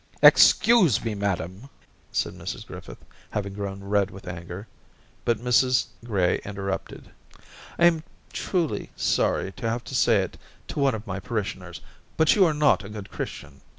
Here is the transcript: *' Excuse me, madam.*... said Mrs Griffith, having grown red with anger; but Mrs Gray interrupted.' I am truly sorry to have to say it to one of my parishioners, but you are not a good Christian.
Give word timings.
*' 0.11 0.13
Excuse 0.23 1.05
me, 1.05 1.13
madam.*... 1.13 1.69
said 2.11 2.33
Mrs 2.33 2.65
Griffith, 2.65 3.05
having 3.29 3.53
grown 3.53 3.83
red 3.83 4.09
with 4.09 4.27
anger; 4.27 4.65
but 5.25 5.37
Mrs 5.37 5.85
Gray 6.03 6.39
interrupted.' 6.43 7.11
I 7.77 7.85
am 7.85 8.03
truly 8.33 8.89
sorry 8.95 9.51
to 9.51 9.69
have 9.69 9.83
to 9.83 9.93
say 9.93 10.23
it 10.23 10.39
to 10.69 10.79
one 10.79 10.95
of 10.95 11.05
my 11.05 11.19
parishioners, 11.19 11.81
but 12.17 12.33
you 12.35 12.43
are 12.45 12.53
not 12.55 12.83
a 12.83 12.89
good 12.89 13.11
Christian. 13.11 13.61